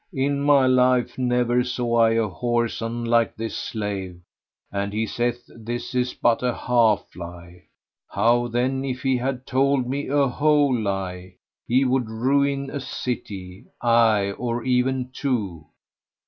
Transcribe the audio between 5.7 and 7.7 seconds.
is but a half lie!